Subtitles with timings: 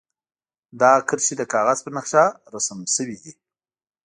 [0.81, 3.33] دا کرښې د کاغذ پر نقشه رسم شوي دي.